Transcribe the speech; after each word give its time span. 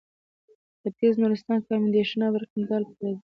ختیځ 0.81 1.13
نورستان 1.21 1.59
کامدېش 1.67 2.09
او 2.25 2.31
برګمټال 2.33 2.81
پکې 2.87 3.03
راځي. 3.07 3.19